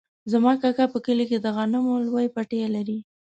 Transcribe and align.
زما 0.31 0.53
کاکا 0.61 0.85
په 0.93 0.99
کلي 1.05 1.25
کې 1.29 1.37
د 1.41 1.47
غنمو 1.55 1.93
لوی 2.05 2.27
پټی 2.35 2.59
لري. 2.75 2.97